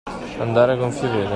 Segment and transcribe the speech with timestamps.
[0.39, 1.29] Andare a gonfie vele.